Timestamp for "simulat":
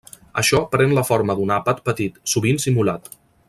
2.65-3.15